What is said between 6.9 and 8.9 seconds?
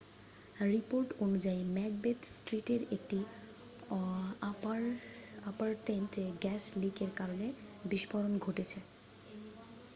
এর কারনে বিস্ফোরণ ঘটেছে